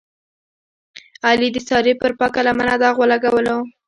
علي 1.27 1.47
د 1.53 1.57
سارې 1.69 1.93
پر 2.01 2.11
پاکه 2.19 2.41
لمنه 2.47 2.75
داغ 2.81 2.95
ولګولو. 2.99 3.57